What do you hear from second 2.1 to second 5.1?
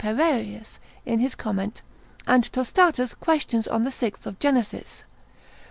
and Tostatus questions on the 6th of Gen. Th.